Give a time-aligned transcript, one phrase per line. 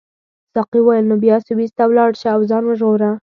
[0.55, 3.11] ساقي وویل نو بیا سویس ته ولاړ شه او ځان وژغوره.